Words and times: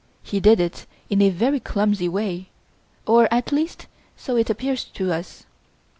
He 0.23 0.39
did 0.39 0.59
it 0.59 0.87
in 1.11 1.21
a 1.21 1.29
very 1.29 1.59
clumsy 1.59 2.09
way 2.09 2.49
or, 3.05 3.31
at 3.31 3.51
least, 3.51 3.85
so 4.17 4.35
it 4.35 4.49
appears 4.49 4.83
to 4.85 5.11
us. 5.13 5.45